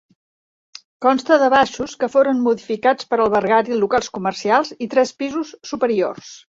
[1.05, 6.39] Consta de baixos, que foren modificats per albergar-hi locals comercials, i tres pisos superiors.